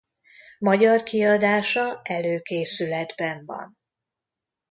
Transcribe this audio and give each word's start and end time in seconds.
Magyar 0.59 1.03
kiadása 1.03 2.01
előkészületben 2.03 3.45
van. 3.45 3.77